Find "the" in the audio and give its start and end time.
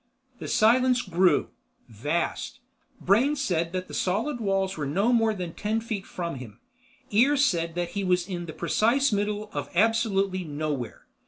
0.39-0.47, 3.87-3.93, 8.47-8.53